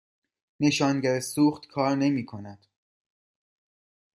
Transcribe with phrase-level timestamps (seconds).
[0.59, 2.65] نشانگر سوخت کار نمی کند.